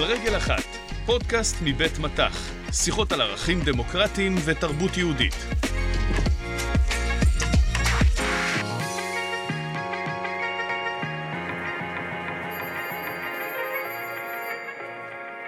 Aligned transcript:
על 0.00 0.06
רגל 0.06 0.36
אחת, 0.36 0.64
פודקאסט 1.06 1.56
מבית 1.64 1.98
מטח, 1.98 2.50
שיחות 2.72 3.12
על 3.12 3.20
ערכים 3.20 3.60
דמוקרטיים 3.64 4.34
ותרבות 4.44 4.96
יהודית. 4.96 5.34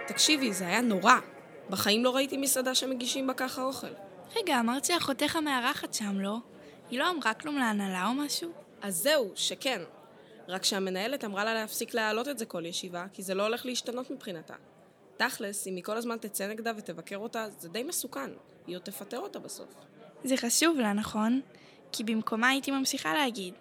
תקשיבי, 0.07 0.53
זה 0.53 0.67
היה 0.67 0.81
נורא. 0.81 1.15
בחיים 1.71 2.05
לא 2.05 2.17
ראיתי 2.17 2.37
מסעדה 2.37 2.75
שמגישים 2.75 3.27
בה 3.27 3.35
ככה 3.35 3.63
אוכל. 3.63 3.87
רגע, 4.37 4.61
אמרת 4.61 4.85
שאחותך 4.85 5.37
המארחת 5.37 5.95
שם, 5.95 6.21
לא? 6.21 6.37
היא 6.91 6.99
לא 6.99 7.11
אמרה 7.11 7.35
כלום 7.35 7.59
להנהלה 7.59 8.07
או 8.07 8.15
משהו? 8.15 8.51
אז 8.83 8.97
זהו, 8.97 9.33
שכן. 9.35 9.81
רק 10.53 10.65
שהמנהלת 10.65 11.25
אמרה 11.25 11.45
לה 11.45 11.55
להפסיק 11.55 11.95
להעלות 11.95 12.29
את 12.29 12.39
זה 12.39 12.47
כל 12.47 12.67
ישיבה, 12.67 13.07
כי 13.13 13.23
זה 13.23 13.35
לא 13.35 13.43
הולך 13.43 13.67
להשתנות 13.67 14.11
מבחינתה. 14.11 14.55
תכלס, 15.17 15.67
אם 15.67 15.77
היא 15.77 15.85
כל 15.85 15.97
הזמן 15.97 16.17
תצא 16.17 16.47
נגדה 16.47 16.73
ותבקר 16.77 17.17
אותה, 17.17 17.47
זה 17.59 17.69
די 17.69 17.83
מסוכן. 17.83 18.31
היא 18.67 18.77
עוד 18.77 18.83
תפטר 18.83 19.19
אותה 19.19 19.39
בסוף. 19.39 19.75
זה 20.25 20.37
חשוב 20.37 20.79
לה, 20.79 20.93
נכון? 20.93 21.41
כי 21.93 22.05
במקומה 22.05 22.49
הייתי 22.49 22.71
ממשיכה 22.71 23.15
להגיד. 23.15 23.55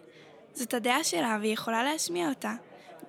זאת 0.54 0.74
הדעה 0.74 1.04
שלה 1.04 1.38
והיא 1.42 1.54
יכולה 1.54 1.84
להשמיע 1.84 2.30
אותה, 2.30 2.56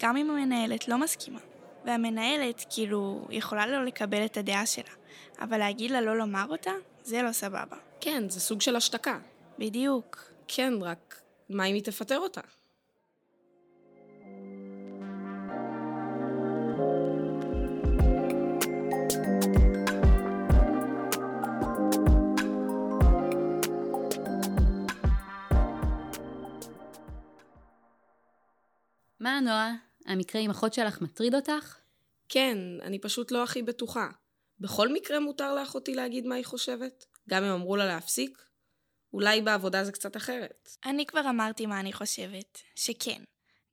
גם 0.01 0.17
אם 0.17 0.31
המנהלת 0.31 0.89
לא 0.89 0.99
מסכימה. 0.99 1.41
והמנהלת, 1.85 2.65
כאילו, 2.71 3.27
יכולה 3.31 3.67
לא 3.67 3.85
לקבל 3.85 4.25
את 4.25 4.37
הדעה 4.37 4.67
שלה, 4.67 4.93
אבל 5.41 5.59
להגיד 5.59 5.91
לה 5.91 6.01
לא 6.01 6.19
לומר 6.19 6.45
אותה, 6.49 6.73
זה 7.03 7.23
לא 7.23 7.33
סבבה. 7.33 7.77
כן, 8.01 8.29
זה 8.29 8.41
סוג 8.41 8.61
של 8.61 8.77
השתקה. 8.77 9.19
בדיוק. 9.59 10.33
כן, 10.49 10.73
רק 10.81 11.21
מה 11.49 11.65
אם 11.65 11.75
היא 11.75 11.83
תפטר 11.83 12.19
אותה? 12.19 12.41
מה, 29.23 29.41
נועה? 29.41 29.75
המקרה 30.07 30.41
עם 30.41 30.51
אחות 30.51 30.75
שלך 30.75 31.01
מטריד 31.01 31.35
אותך? 31.35 31.77
כן, 32.29 32.59
אני 32.83 32.99
פשוט 32.99 33.31
לא 33.31 33.43
הכי 33.43 33.63
בטוחה. 33.63 34.09
בכל 34.61 34.93
מקרה 34.93 35.21
מותר 35.21 35.55
לאחותי 35.55 35.95
להגיד 35.95 36.27
מה 36.27 36.35
היא 36.35 36.45
חושבת? 36.45 37.07
גם 37.29 37.45
אם 37.45 37.51
אמרו 37.51 37.77
לה 37.77 37.87
להפסיק? 37.87 38.43
אולי 39.13 39.41
בעבודה 39.41 39.85
זה 39.85 39.93
קצת 39.93 40.17
אחרת. 40.17 40.69
אני 40.87 41.07
כבר 41.07 41.21
אמרתי 41.31 41.67
מה 41.67 41.81
אני 41.81 41.93
חושבת, 41.93 42.59
שכן, 42.77 43.23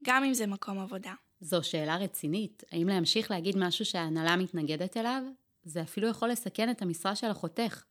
גם 0.03 0.23
אם 0.23 0.33
זה 0.33 0.47
מקום 0.47 0.80
עבודה. 0.80 1.14
זו 1.41 1.63
שאלה 1.63 1.97
רצינית. 1.97 2.63
האם 2.72 2.88
להמשיך 2.88 3.31
להגיד 3.31 3.58
משהו 3.58 3.86
שההנהלה 3.86 4.36
מתנגדת 4.36 4.97
אליו? 4.97 5.23
זה 5.63 5.81
אפילו 5.81 6.08
יכול 6.08 6.30
לסכן 6.30 6.69
את 6.69 6.81
המשרה 6.81 7.16
של 7.16 7.31
אחותך. 7.31 7.84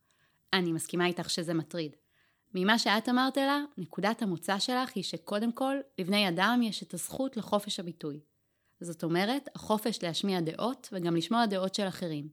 אני 0.53 0.71
מסכימה 0.71 1.05
איתך 1.05 1.29
שזה 1.29 1.53
מטריד. 1.53 1.95
ממה 2.53 2.79
שאת 2.79 3.09
אמרת 3.09 3.37
לה, 3.37 3.61
נקודת 3.77 4.21
המוצא 4.21 4.59
שלך 4.59 4.89
היא 4.95 5.03
שקודם 5.03 5.51
כל, 5.51 5.75
לבני 5.99 6.29
אדם 6.29 6.59
יש 6.63 6.83
את 6.83 6.93
הזכות 6.93 7.37
לחופש 7.37 7.79
הביטוי. 7.79 8.19
זאת 8.81 9.03
אומרת, 9.03 9.49
החופש 9.55 10.03
להשמיע 10.03 10.41
דעות 10.41 10.89
וגם 10.91 11.15
לשמוע 11.15 11.45
דעות 11.45 11.75
של 11.75 11.87
אחרים. 11.87 12.29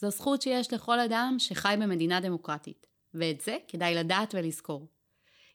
זו 0.00 0.10
זכות 0.10 0.42
שיש 0.42 0.72
לכל 0.72 1.00
אדם 1.00 1.36
שחי 1.38 1.74
במדינה 1.80 2.20
דמוקרטית, 2.20 2.86
ואת 3.14 3.40
זה 3.40 3.56
כדאי 3.68 3.94
לדעת 3.94 4.34
ולזכור. 4.34 4.88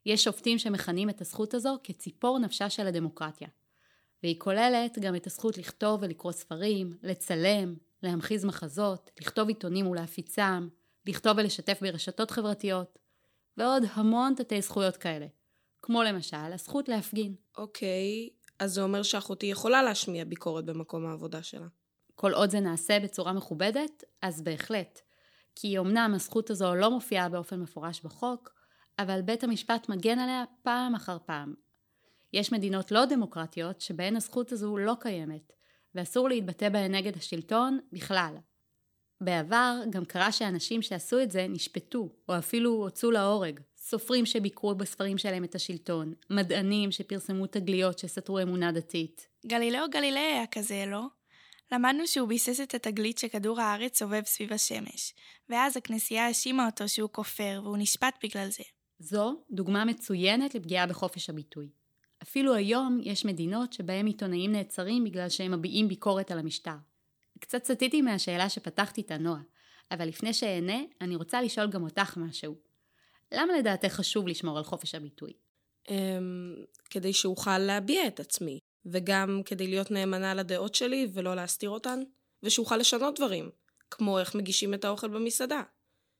יש 0.05 0.23
שופטים 0.23 0.57
שמכנים 0.57 1.09
את 1.09 1.21
הזכות 1.21 1.53
הזו 1.53 1.77
כציפור 1.83 2.39
נפשה 2.39 2.69
של 2.69 2.87
הדמוקרטיה. 2.87 3.47
והיא 4.23 4.39
כוללת 4.39 4.99
גם 4.99 5.15
את 5.15 5.27
הזכות 5.27 5.57
לכתוב 5.57 5.99
ולקרוא 6.03 6.31
ספרים, 6.31 6.97
לצלם, 7.03 7.75
להמחיז 8.03 8.45
מחזות, 8.45 9.11
לכתוב 9.21 9.47
עיתונים 9.47 9.87
ולהפיצם, 9.87 10.67
לכתוב 11.05 11.37
ולשתף 11.37 11.79
ברשתות 11.81 12.31
חברתיות, 12.31 12.99
ועוד 13.57 13.83
המון 13.93 14.33
תתי 14.35 14.61
זכויות 14.61 14.97
כאלה. 14.97 15.25
כמו 15.81 16.03
למשל, 16.03 16.53
הזכות 16.53 16.89
להפגין. 16.89 17.35
אוקיי, 17.57 18.29
אז 18.59 18.73
זה 18.73 18.81
אומר 18.81 19.03
שאחותי 19.03 19.45
יכולה 19.45 19.83
להשמיע 19.83 20.25
ביקורת 20.25 20.65
במקום 20.65 21.05
העבודה 21.05 21.43
שלה. 21.43 21.67
כל 22.15 22.33
עוד 22.33 22.49
זה 22.49 22.59
נעשה 22.59 22.99
בצורה 22.99 23.33
מכובדת, 23.33 24.03
אז 24.21 24.41
בהחלט. 24.41 25.01
כי 25.55 25.79
אמנם 25.79 26.11
הזכות 26.15 26.49
הזו 26.49 26.75
לא 26.75 26.91
מופיעה 26.91 27.29
באופן 27.29 27.59
מפורש 27.59 28.01
בחוק, 28.01 28.49
אבל 28.99 29.21
בית 29.21 29.43
המשפט 29.43 29.89
מגן 29.89 30.19
עליה 30.19 30.43
פעם 30.61 30.95
אחר 30.95 31.17
פעם. 31.25 31.53
יש 32.33 32.51
מדינות 32.51 32.91
לא 32.91 33.05
דמוקרטיות 33.05 33.81
שבהן 33.81 34.15
הזכות 34.15 34.51
הזו 34.51 34.77
לא 34.77 34.93
קיימת, 34.99 35.53
ואסור 35.95 36.29
להתבטא 36.29 36.69
בהן 36.69 36.95
נגד 36.95 37.17
השלטון 37.17 37.79
בכלל. 37.91 38.35
בעבר 39.25 39.79
גם 39.89 40.05
קרה 40.05 40.31
שאנשים 40.31 40.81
שעשו 40.81 41.21
את 41.21 41.31
זה 41.31 41.47
נשפטו, 41.49 42.09
או 42.29 42.37
אפילו 42.37 42.71
הוצאו 42.71 43.11
להורג. 43.11 43.59
סופרים 43.77 44.25
שביקרו 44.25 44.75
בספרים 44.75 45.17
שלהם 45.17 45.43
את 45.43 45.55
השלטון, 45.55 46.13
מדענים 46.29 46.91
שפרסמו 46.91 47.47
תגליות 47.47 47.99
שסתרו 47.99 48.41
אמונה 48.41 48.71
דתית. 48.71 49.27
גלילאו 49.45 49.89
גלילי 49.91 50.19
היה 50.19 50.47
כזה, 50.47 50.83
לא? 50.87 51.01
למדנו 51.71 52.07
שהוא 52.07 52.27
ביסס 52.27 52.61
את 52.61 52.73
התגלית 52.73 53.17
שכדור 53.17 53.61
הארץ 53.61 53.99
סובב 53.99 54.23
סביב 54.25 54.53
השמש, 54.53 55.13
ואז 55.49 55.77
הכנסייה 55.77 56.27
האשימה 56.27 56.65
אותו 56.65 56.89
שהוא 56.89 57.09
כופר, 57.11 57.61
והוא 57.63 57.77
נשפט 57.77 58.13
בגלל 58.23 58.49
זה. 58.49 58.63
זו 58.99 59.35
דוגמה 59.51 59.85
מצוינת 59.85 60.55
לפגיעה 60.55 60.87
בחופש 60.87 61.29
הביטוי. 61.29 61.69
אפילו 62.23 62.53
היום 62.53 62.99
יש 63.03 63.25
מדינות 63.25 63.73
שבהם 63.73 64.05
עיתונאים 64.05 64.51
נעצרים 64.51 65.03
בגלל 65.03 65.29
שהם 65.29 65.51
מביעים 65.51 65.87
ביקורת 65.87 66.31
על 66.31 66.39
המשטר. 66.39 66.75
קצת 67.39 67.63
סטיתי 67.63 68.01
מהשאלה 68.01 68.49
שפתחתי 68.49 69.01
את 69.01 69.11
הנועה, 69.11 69.41
אבל 69.91 70.07
לפני 70.07 70.33
שאענה, 70.33 70.77
אני 71.01 71.15
רוצה 71.15 71.41
לשאול 71.41 71.67
גם 71.67 71.83
אותך 71.83 72.17
משהו. 72.17 72.55
למה 73.31 73.57
לדעתך 73.57 73.87
חשוב 73.87 74.27
לשמור 74.27 74.57
על 74.57 74.63
חופש 74.63 74.95
הביטוי? 74.95 75.33
אמ, 75.89 76.55
כדי 76.89 77.13
שאוכל 77.13 77.57
להביע 77.57 78.07
את 78.07 78.19
עצמי, 78.19 78.59
וגם 78.85 79.41
כדי 79.45 79.67
להיות 79.67 79.91
נאמנה 79.91 80.33
לדעות 80.33 80.75
שלי 80.75 81.07
ולא 81.13 81.35
להסתיר 81.35 81.69
אותן, 81.69 81.99
ושאוכל 82.43 82.77
לשנות 82.77 83.15
דברים, 83.19 83.49
כמו 83.91 84.19
איך 84.19 84.35
מגישים 84.35 84.73
את 84.73 84.85
האוכל 84.85 85.07
במסעדה. 85.07 85.61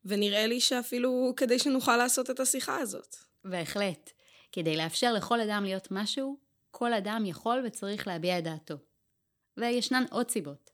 ונראה 0.05 0.47
לי 0.47 0.59
שאפילו 0.59 1.33
כדי 1.37 1.59
שנוכל 1.59 1.97
לעשות 1.97 2.29
את 2.29 2.39
השיחה 2.39 2.77
הזאת. 2.77 3.15
בהחלט. 3.45 4.11
כדי 4.51 4.77
לאפשר 4.77 5.13
לכל 5.13 5.41
אדם 5.41 5.63
להיות 5.63 5.87
משהו, 5.91 6.37
כל 6.71 6.93
אדם 6.93 7.23
יכול 7.25 7.63
וצריך 7.65 8.07
להביע 8.07 8.39
את 8.39 8.43
דעתו. 8.43 8.75
וישנן 9.57 10.03
עוד 10.11 10.31
סיבות. 10.31 10.72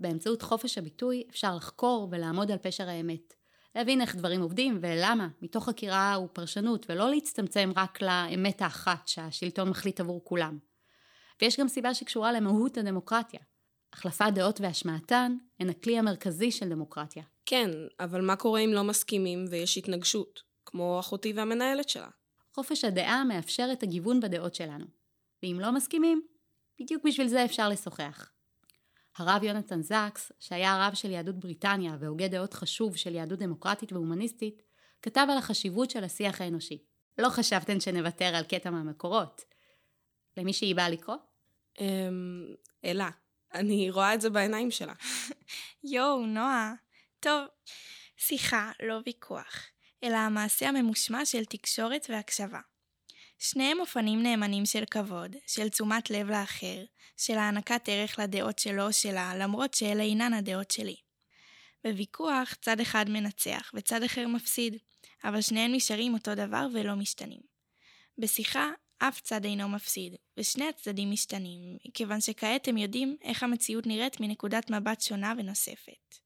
באמצעות 0.00 0.42
חופש 0.42 0.78
הביטוי 0.78 1.22
אפשר 1.30 1.56
לחקור 1.56 2.08
ולעמוד 2.10 2.50
על 2.50 2.58
פשר 2.58 2.88
האמת. 2.88 3.34
להבין 3.74 4.00
איך 4.00 4.16
דברים 4.16 4.40
עובדים 4.40 4.78
ולמה, 4.80 5.28
מתוך 5.42 5.68
חקירה 5.68 6.18
ופרשנות, 6.24 6.86
ולא 6.88 7.10
להצטמצם 7.10 7.72
רק 7.76 8.02
לאמת 8.02 8.62
האחת 8.62 9.08
שהשלטון 9.08 9.70
מחליט 9.70 10.00
עבור 10.00 10.24
כולם. 10.24 10.58
ויש 11.42 11.60
גם 11.60 11.68
סיבה 11.68 11.94
שקשורה 11.94 12.32
למהות 12.32 12.76
הדמוקרטיה. 12.76 13.40
החלפת 13.92 14.26
דעות 14.34 14.60
והשמעתן 14.60 15.36
הן 15.60 15.70
הכלי 15.70 15.98
המרכזי 15.98 16.50
של 16.50 16.68
דמוקרטיה. 16.68 17.22
כן, 17.46 17.70
אבל 18.00 18.20
מה 18.20 18.36
קורה 18.36 18.60
אם 18.60 18.72
לא 18.72 18.84
מסכימים 18.84 19.44
ויש 19.50 19.78
התנגשות? 19.78 20.40
כמו 20.66 21.00
אחותי 21.00 21.32
והמנהלת 21.32 21.88
שלה. 21.88 22.08
חופש 22.54 22.84
הדעה 22.84 23.24
מאפשר 23.24 23.68
את 23.72 23.82
הגיוון 23.82 24.20
בדעות 24.20 24.54
שלנו. 24.54 24.86
ואם 25.42 25.58
לא 25.60 25.72
מסכימים, 25.72 26.22
בדיוק 26.80 27.04
בשביל 27.04 27.28
זה 27.28 27.44
אפשר 27.44 27.68
לשוחח. 27.68 28.30
הרב 29.16 29.42
יונתן 29.42 29.82
זקס, 29.82 30.32
שהיה 30.38 30.74
הרב 30.74 30.94
של 30.94 31.10
יהדות 31.10 31.40
בריטניה 31.40 31.96
והוגה 32.00 32.28
דעות 32.28 32.54
חשוב 32.54 32.96
של 32.96 33.14
יהדות 33.14 33.38
דמוקרטית 33.38 33.92
והומניסטית, 33.92 34.62
כתב 35.02 35.26
על 35.30 35.38
החשיבות 35.38 35.90
של 35.90 36.04
השיח 36.04 36.40
האנושי. 36.40 36.82
לא 37.18 37.28
חשבתן 37.28 37.80
שנוותר 37.80 38.36
על 38.36 38.44
קטע 38.44 38.70
מהמקורות. 38.70 39.44
למי 40.36 40.52
שהיא 40.52 40.76
באה 40.76 40.88
לקרוא? 40.88 41.16
אמ... 41.80 42.54
אלה. 42.84 43.10
אני 43.54 43.90
רואה 43.90 44.14
את 44.14 44.20
זה 44.20 44.30
בעיניים 44.30 44.70
שלה. 44.70 44.92
יואו, 45.92 46.26
נועה. 46.26 46.74
טוב, 47.20 47.44
שיחה, 48.16 48.72
לא 48.82 48.98
ויכוח, 49.06 49.66
אלא 50.04 50.16
המעשה 50.16 50.68
הממושמע 50.68 51.24
של 51.24 51.44
תקשורת 51.44 52.06
והקשבה. 52.08 52.60
שניהם 53.38 53.80
אופנים 53.80 54.22
נאמנים 54.22 54.66
של 54.66 54.84
כבוד, 54.90 55.36
של 55.46 55.68
תשומת 55.68 56.10
לב 56.10 56.30
לאחר, 56.30 56.84
של 57.16 57.34
הענקת 57.34 57.88
ערך 57.88 58.18
לדעות 58.18 58.58
שלו 58.58 58.86
או 58.86 58.92
שלה, 58.92 59.36
למרות 59.36 59.74
שאלה 59.74 60.02
אינן 60.02 60.32
הדעות 60.32 60.70
שלי. 60.70 60.96
בוויכוח, 61.84 62.54
צד 62.54 62.80
אחד 62.80 63.04
מנצח 63.08 63.70
וצד 63.74 64.02
אחר 64.02 64.26
מפסיד, 64.28 64.76
אבל 65.24 65.40
שניהם 65.40 65.72
נשארים 65.72 66.14
אותו 66.14 66.34
דבר 66.34 66.66
ולא 66.74 66.94
משתנים. 66.94 67.40
בשיחה, 68.18 68.70
אף 68.98 69.20
צד 69.20 69.44
אינו 69.44 69.68
מפסיד, 69.68 70.14
ושני 70.36 70.68
הצדדים 70.68 71.10
משתנים, 71.10 71.78
כיוון 71.94 72.20
שכעת 72.20 72.68
הם 72.68 72.76
יודעים 72.76 73.16
איך 73.22 73.42
המציאות 73.42 73.86
נראית 73.86 74.20
מנקודת 74.20 74.70
מבט 74.70 75.00
שונה 75.00 75.34
ונוספת. 75.38 76.18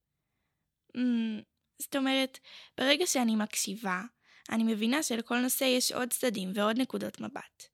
Mm, 0.96 1.42
זאת 1.78 1.96
אומרת, 1.96 2.38
ברגע 2.78 3.06
שאני 3.06 3.36
מקשיבה, 3.36 4.00
אני 4.50 4.64
מבינה 4.64 5.02
שלכל 5.02 5.38
נושא 5.38 5.64
יש 5.64 5.92
עוד 5.92 6.08
צדדים 6.08 6.52
ועוד 6.54 6.78
נקודות 6.78 7.20
מבט. 7.20 7.64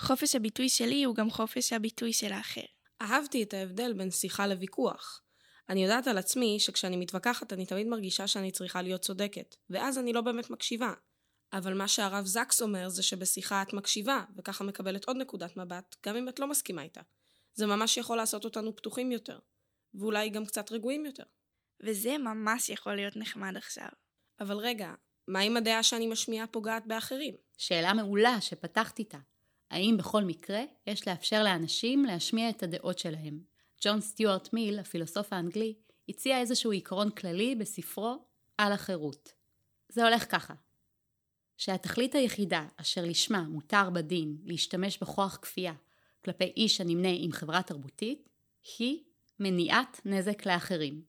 חופש 0.00 0.34
הביטוי 0.34 0.68
שלי 0.68 1.04
הוא 1.04 1.14
גם 1.14 1.30
חופש 1.30 1.72
הביטוי 1.72 2.12
של 2.12 2.32
האחר. 2.32 2.64
אהבתי 3.02 3.42
את 3.42 3.54
ההבדל 3.54 3.92
בין 3.92 4.10
שיחה 4.10 4.46
לוויכוח. 4.46 5.22
אני 5.68 5.82
יודעת 5.82 6.06
על 6.06 6.18
עצמי 6.18 6.60
שכשאני 6.60 6.96
מתווכחת 6.96 7.52
אני 7.52 7.66
תמיד 7.66 7.86
מרגישה 7.86 8.26
שאני 8.26 8.50
צריכה 8.50 8.82
להיות 8.82 9.00
צודקת, 9.00 9.56
ואז 9.70 9.98
אני 9.98 10.12
לא 10.12 10.20
באמת 10.20 10.50
מקשיבה. 10.50 10.92
אבל 11.52 11.74
מה 11.74 11.88
שהרב 11.88 12.26
זקס 12.26 12.62
אומר 12.62 12.88
זה 12.88 13.02
שבשיחה 13.02 13.62
את 13.62 13.72
מקשיבה, 13.72 14.24
וככה 14.36 14.64
מקבלת 14.64 15.04
עוד 15.04 15.16
נקודת 15.16 15.56
מבט, 15.56 15.96
גם 16.06 16.16
אם 16.16 16.28
את 16.28 16.38
לא 16.38 16.46
מסכימה 16.46 16.82
איתה. 16.82 17.00
זה 17.54 17.66
ממש 17.66 17.96
יכול 17.96 18.16
לעשות 18.16 18.44
אותנו 18.44 18.76
פתוחים 18.76 19.12
יותר, 19.12 19.38
ואולי 19.94 20.28
גם 20.28 20.46
קצת 20.46 20.72
רגועים 20.72 21.06
יותר. 21.06 21.24
וזה 21.80 22.18
ממש 22.18 22.68
יכול 22.68 22.94
להיות 22.94 23.16
נחמד 23.16 23.56
עכשיו. 23.56 23.88
אבל 24.40 24.56
רגע, 24.56 24.94
מה 25.28 25.40
עם 25.40 25.56
הדעה 25.56 25.82
שאני 25.82 26.06
משמיעה 26.06 26.46
פוגעת 26.46 26.86
באחרים? 26.86 27.34
שאלה 27.56 27.94
מעולה 27.94 28.40
שפתחת 28.40 28.98
איתה. 28.98 29.18
האם 29.70 29.96
בכל 29.98 30.24
מקרה 30.24 30.60
יש 30.86 31.08
לאפשר 31.08 31.42
לאנשים 31.42 32.04
להשמיע 32.04 32.50
את 32.50 32.62
הדעות 32.62 32.98
שלהם? 32.98 33.40
ג'ון 33.84 34.00
סטיוארט 34.00 34.52
מיל, 34.52 34.78
הפילוסוף 34.78 35.32
האנגלי, 35.32 35.74
הציע 36.08 36.40
איזשהו 36.40 36.70
עיקרון 36.70 37.10
כללי 37.10 37.54
בספרו 37.54 38.24
על 38.58 38.72
החירות. 38.72 39.32
זה 39.88 40.04
הולך 40.04 40.32
ככה 40.32 40.54
שהתכלית 41.56 42.14
היחידה 42.14 42.66
אשר 42.76 43.04
לשמה 43.04 43.42
מותר 43.42 43.90
בדין 43.90 44.36
להשתמש 44.44 44.98
בכוח 44.98 45.38
כפייה 45.42 45.74
כלפי 46.24 46.44
איש 46.44 46.80
הנמנה 46.80 47.12
עם 47.12 47.32
חברה 47.32 47.62
תרבותית, 47.62 48.28
היא 48.78 49.02
מניעת 49.40 50.00
נזק 50.04 50.46
לאחרים. 50.46 51.02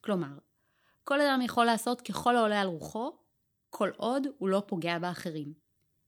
כלומר, 0.00 0.38
כל 1.08 1.20
אדם 1.20 1.40
יכול 1.42 1.64
לעשות 1.64 2.00
ככל 2.00 2.36
העולה 2.36 2.60
על 2.60 2.66
רוחו, 2.68 3.12
כל 3.70 3.90
עוד 3.96 4.26
הוא 4.38 4.48
לא 4.48 4.62
פוגע 4.66 4.98
באחרים. 4.98 5.54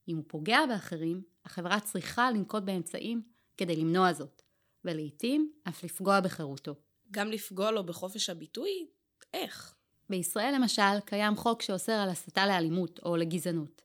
אם 0.08 0.16
הוא 0.16 0.24
פוגע 0.28 0.58
באחרים, 0.68 1.22
החברה 1.44 1.80
צריכה 1.80 2.30
לנקוט 2.30 2.62
באמצעים 2.62 3.22
כדי 3.56 3.76
למנוע 3.76 4.12
זאת, 4.12 4.42
ולעיתים 4.84 5.52
אף 5.68 5.84
לפגוע 5.84 6.20
בחירותו. 6.20 6.74
גם 7.10 7.30
לפגוע 7.30 7.70
לו 7.70 7.86
בחופש 7.86 8.30
הביטוי? 8.30 8.86
איך? 9.34 9.74
בישראל 10.10 10.54
למשל 10.54 11.00
קיים 11.04 11.36
חוק 11.36 11.62
שאוסר 11.62 11.92
על 11.92 12.08
הסתה 12.08 12.46
לאלימות 12.46 13.00
או 13.02 13.16
לגזענות. 13.16 13.82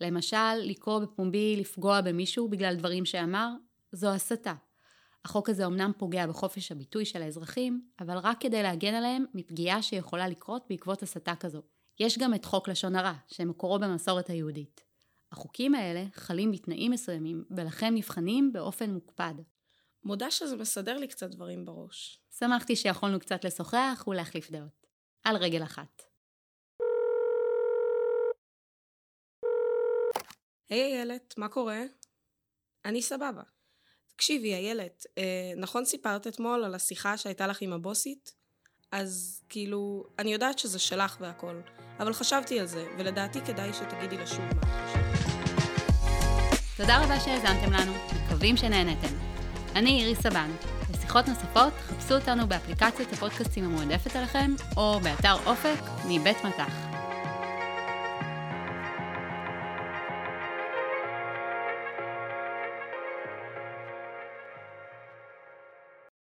למשל, 0.00 0.54
לקרוא 0.54 0.98
בפומבי 0.98 1.56
לפגוע 1.56 2.00
במישהו 2.00 2.48
בגלל 2.48 2.76
דברים 2.76 3.04
שאמר, 3.04 3.48
זו 3.92 4.08
הסתה. 4.08 4.54
החוק 5.24 5.48
הזה 5.48 5.66
אמנם 5.66 5.92
פוגע 5.98 6.26
בחופש 6.26 6.72
הביטוי 6.72 7.04
של 7.04 7.22
האזרחים, 7.22 7.88
אבל 8.00 8.18
רק 8.18 8.40
כדי 8.40 8.62
להגן 8.62 8.94
עליהם 8.94 9.24
מפגיעה 9.34 9.82
שיכולה 9.82 10.28
לקרות 10.28 10.66
בעקבות 10.68 11.02
הסתה 11.02 11.34
כזו. 11.36 11.62
יש 12.00 12.18
גם 12.18 12.34
את 12.34 12.44
חוק 12.44 12.68
לשון 12.68 12.96
הרע, 12.96 13.14
שמקורו 13.28 13.78
במסורת 13.78 14.30
היהודית. 14.30 14.84
החוקים 15.32 15.74
האלה 15.74 16.04
חלים 16.12 16.52
בתנאים 16.52 16.90
מסוימים, 16.90 17.44
ולכן 17.50 17.94
נבחנים 17.94 18.52
באופן 18.52 18.90
מוקפד. 18.90 19.34
מודה 20.04 20.30
שזה 20.30 20.56
מסדר 20.56 20.98
לי 20.98 21.08
קצת 21.08 21.30
דברים 21.30 21.64
בראש. 21.64 22.20
שמחתי 22.38 22.76
שיכולנו 22.76 23.20
קצת 23.20 23.44
לשוחח 23.44 24.04
ולהחליף 24.06 24.50
דעות. 24.50 24.86
על 25.24 25.36
רגל 25.36 25.62
אחת. 25.62 26.02
היי 30.70 30.92
hey, 30.92 30.96
איילת, 30.96 31.34
מה 31.38 31.48
קורה? 31.48 31.82
אני 32.84 33.02
סבבה. 33.02 33.42
תקשיבי, 34.18 34.54
איילת, 34.54 35.06
אה, 35.18 35.22
נכון 35.56 35.84
סיפרת 35.84 36.26
אתמול 36.26 36.64
על 36.64 36.74
השיחה 36.74 37.16
שהייתה 37.16 37.46
לך 37.46 37.62
עם 37.62 37.72
הבוסית? 37.72 38.34
אז 38.92 39.42
כאילו, 39.48 40.04
אני 40.18 40.32
יודעת 40.32 40.58
שזה 40.58 40.78
שלך 40.78 41.16
והכל, 41.20 41.60
אבל 42.00 42.12
חשבתי 42.12 42.60
על 42.60 42.66
זה, 42.66 42.86
ולדעתי 42.98 43.40
כדאי 43.40 43.72
שתגידי 43.72 44.16
לה 44.16 44.26
שוב 44.26 44.40
מה. 44.40 44.62
תודה 46.76 47.04
רבה 47.04 47.20
שהאזנתם 47.20 47.72
לנו, 47.72 47.92
מקווים 48.24 48.56
שנהנתם. 48.56 49.14
אני 49.76 50.00
איריס 50.00 50.18
סבן. 50.20 50.50
לשיחות 50.94 51.28
נוספות, 51.28 51.72
חפשו 51.72 52.14
אותנו 52.14 52.48
באפליקציית 52.48 53.12
הפודקאסטים 53.12 53.64
המועדפת 53.64 54.16
עליכם, 54.16 54.54
או 54.76 55.00
באתר 55.00 55.34
אופק 55.46 55.80
מבית 56.08 56.44
מטח. 56.44 56.97